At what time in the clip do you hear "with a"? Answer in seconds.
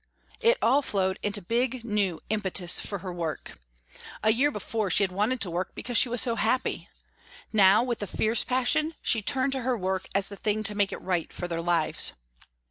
7.83-8.07